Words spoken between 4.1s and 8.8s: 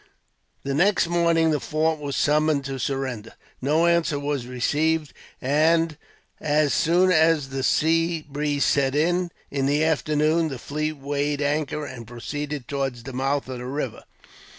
was received, and as soon as the sea breeze